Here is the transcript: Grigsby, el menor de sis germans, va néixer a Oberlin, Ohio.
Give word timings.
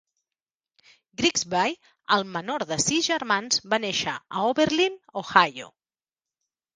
Grigsby, 1.21 1.73
el 2.15 2.23
menor 2.37 2.65
de 2.71 2.77
sis 2.83 3.09
germans, 3.09 3.59
va 3.73 3.79
néixer 3.83 4.15
a 4.39 4.47
Oberlin, 4.53 4.97
Ohio. 5.23 5.69